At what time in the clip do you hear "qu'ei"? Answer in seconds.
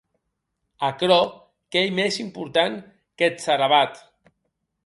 1.75-1.89